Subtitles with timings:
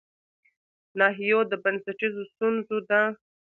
[0.99, 2.91] ناحيو د بنسټيزو ستونزو د